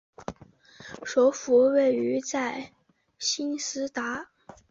[1.03, 2.71] 首府位在
[3.19, 4.31] 兴实达。